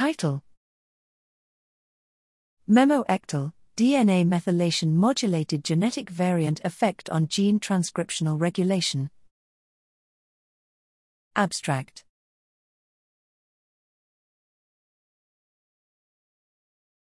[0.00, 0.42] Title
[2.66, 9.10] Memoectal DNA methylation modulated genetic variant effect on gene transcriptional regulation.
[11.36, 12.04] Abstract